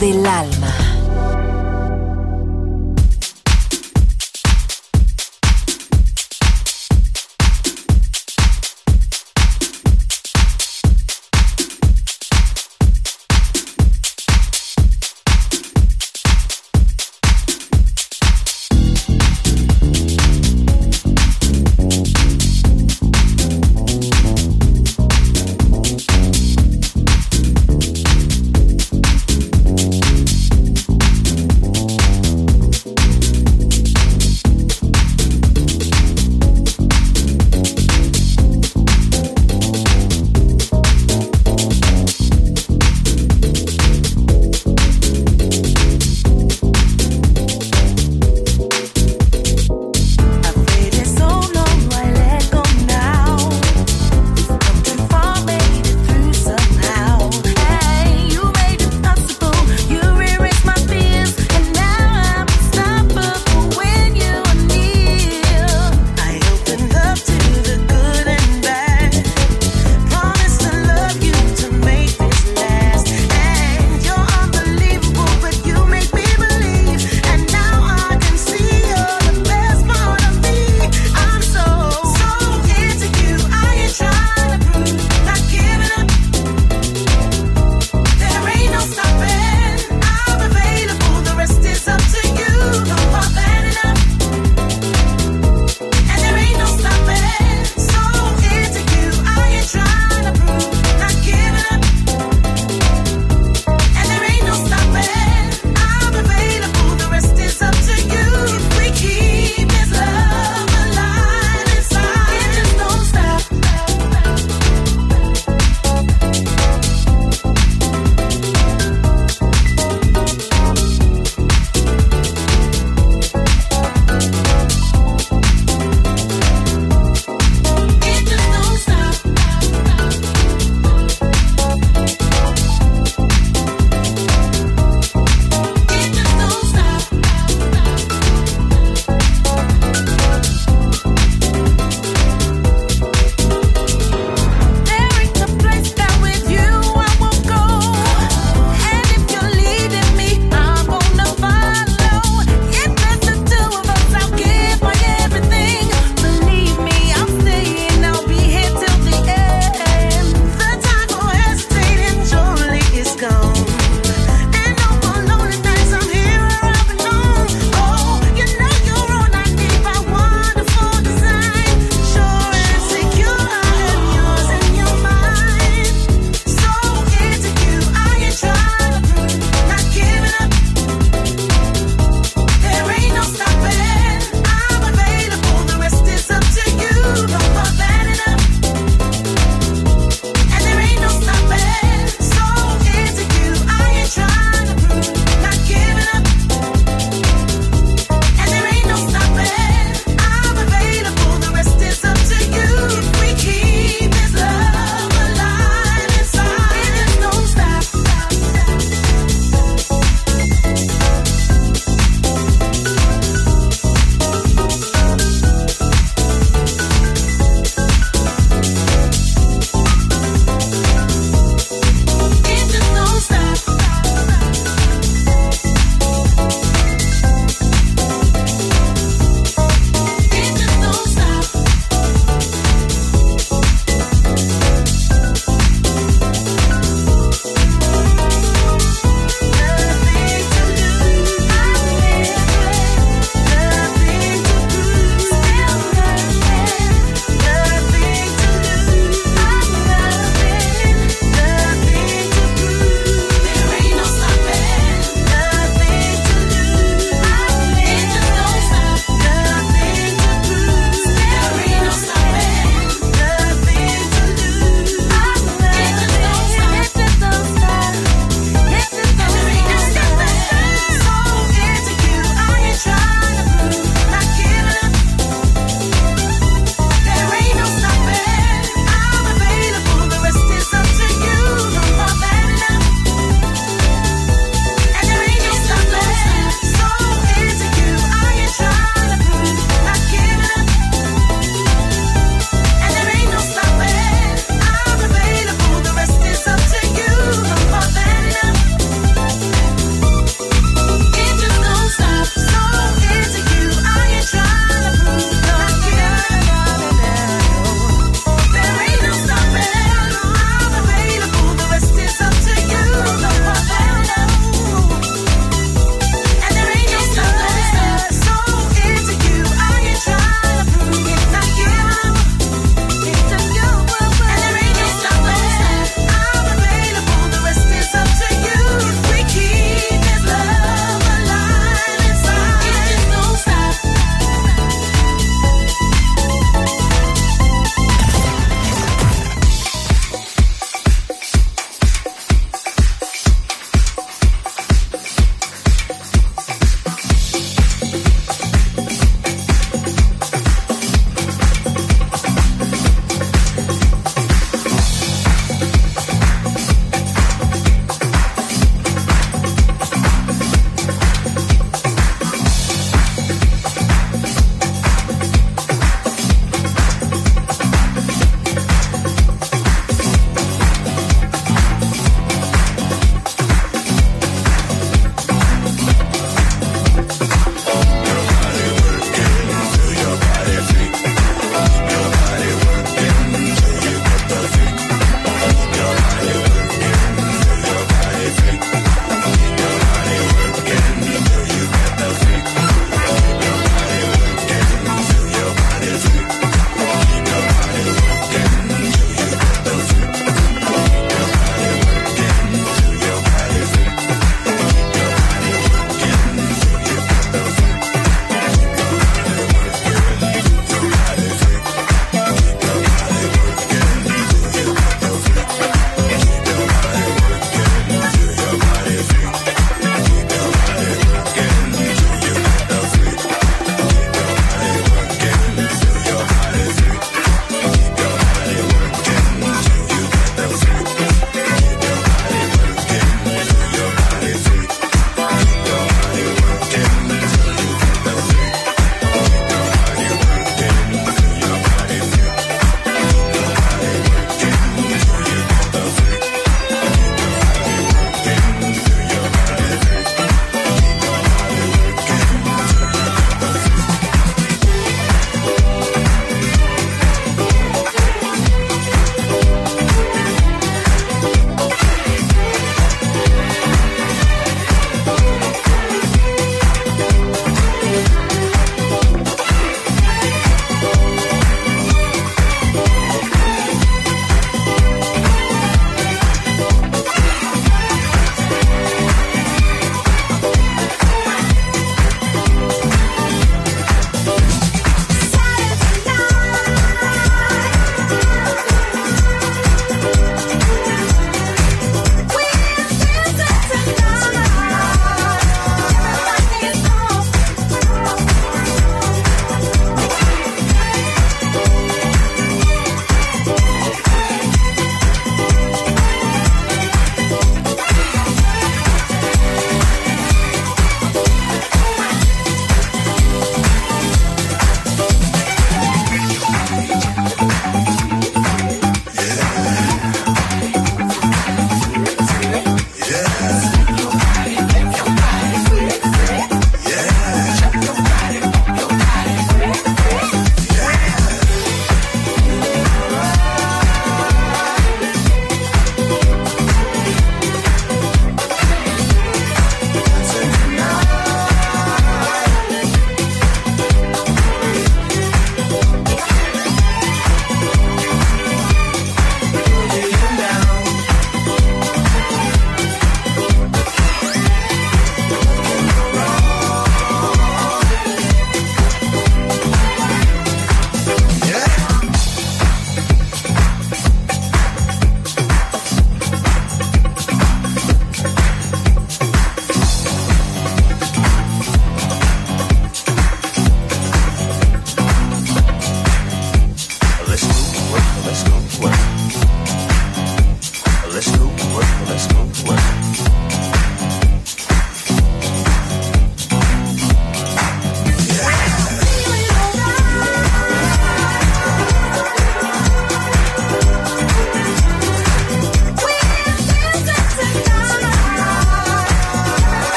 [0.00, 0.47] Del alma.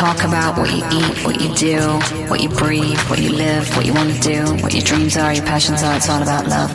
[0.00, 1.76] Talk about, what you eat, what you do,
[2.32, 5.34] what you breathe, what you live, what you want to do, what your dreams are,
[5.34, 6.70] your passions are, it's all about love.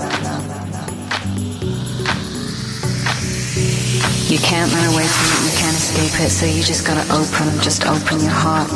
[4.29, 7.49] You can't run away from it, you can't escape it, so you just gotta open,
[7.65, 8.69] just open your heart.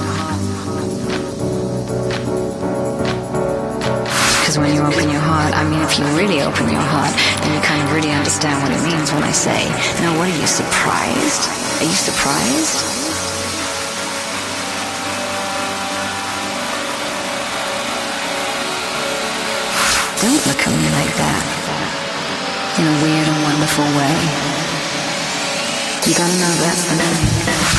[4.42, 7.14] Because when you open your heart, I mean, if you really open your heart,
[7.46, 9.70] then you kind of really understand what it means when I say,
[10.02, 11.46] now what are you surprised?
[11.78, 12.99] Are you surprised?
[20.22, 21.44] Don't look at me like that.
[22.78, 24.16] In a weird and wonderful way.
[26.06, 27.79] You gotta know that for me.